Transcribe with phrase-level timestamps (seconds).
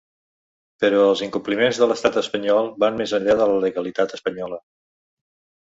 [0.83, 4.63] Però els incompliments de l’estat espanyol van més enllà de la legalitat espanyola.